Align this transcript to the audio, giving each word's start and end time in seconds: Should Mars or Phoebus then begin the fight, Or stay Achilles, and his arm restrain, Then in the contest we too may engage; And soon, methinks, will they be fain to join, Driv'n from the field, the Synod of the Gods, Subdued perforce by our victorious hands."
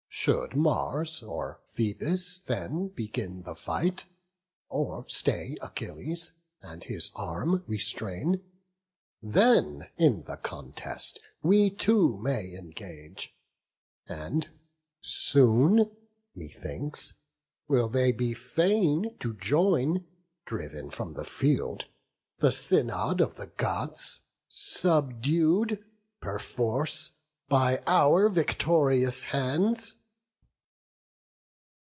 Should 0.13 0.55
Mars 0.57 1.23
or 1.23 1.61
Phoebus 1.67 2.41
then 2.41 2.89
begin 2.89 3.41
the 3.43 3.55
fight, 3.55 4.05
Or 4.67 5.05
stay 5.07 5.57
Achilles, 5.61 6.33
and 6.61 6.83
his 6.83 7.09
arm 7.15 7.63
restrain, 7.65 8.43
Then 9.23 9.89
in 9.97 10.23
the 10.25 10.35
contest 10.35 11.23
we 11.41 11.69
too 11.71 12.17
may 12.21 12.53
engage; 12.55 13.33
And 14.05 14.47
soon, 14.99 15.89
methinks, 16.35 17.13
will 17.69 17.87
they 17.87 18.11
be 18.11 18.33
fain 18.33 19.15
to 19.21 19.33
join, 19.33 20.05
Driv'n 20.45 20.91
from 20.91 21.13
the 21.13 21.25
field, 21.25 21.85
the 22.37 22.51
Synod 22.51 23.21
of 23.21 23.37
the 23.37 23.47
Gods, 23.47 24.19
Subdued 24.49 25.83
perforce 26.19 27.11
by 27.47 27.81
our 27.87 28.27
victorious 28.29 29.23
hands." 29.23 29.95